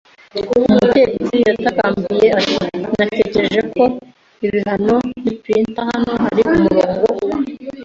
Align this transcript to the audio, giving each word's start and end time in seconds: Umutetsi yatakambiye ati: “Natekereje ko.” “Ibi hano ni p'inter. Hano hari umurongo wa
Umutetsi 0.69 1.35
yatakambiye 1.47 2.27
ati: 2.39 2.57
“Natekereje 2.97 3.61
ko.” 3.73 3.83
“Ibi 4.45 4.59
hano 4.67 4.95
ni 5.21 5.31
p'inter. 5.41 5.85
Hano 5.91 6.11
hari 6.23 6.41
umurongo 6.55 7.05
wa 7.31 7.35